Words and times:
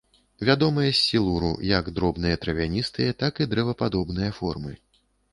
Вядомыя 0.47 0.91
з 0.91 0.93
сілуру, 1.09 1.51
як 1.71 1.85
дробныя 1.99 2.39
травяністыя, 2.45 3.11
так 3.21 3.33
і 3.45 3.47
дрэвападобныя 3.51 4.31
формы. 4.39 4.73